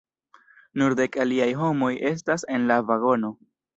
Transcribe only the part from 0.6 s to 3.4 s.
Nur dek aliaj homoj estas en la vagono.